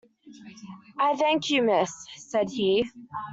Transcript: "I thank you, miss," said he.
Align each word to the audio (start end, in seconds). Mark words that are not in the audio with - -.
"I 0.97 1.15
thank 1.15 1.51
you, 1.51 1.61
miss," 1.61 1.93
said 2.15 2.49
he. 2.49 2.89